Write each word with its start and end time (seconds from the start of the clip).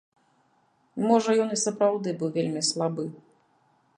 Можа 1.07 1.35
ён 1.43 1.49
і 1.57 1.59
сапраўды 1.65 2.15
быў 2.23 2.29
вельмі 2.37 2.61
слабы. 2.73 3.03